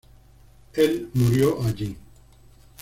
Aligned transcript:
Él 0.73 1.11
murió 1.13 1.59
allí. 1.63 1.95